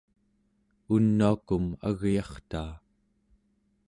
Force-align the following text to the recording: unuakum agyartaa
unuakum 0.93 1.63
agyartaa 1.89 2.71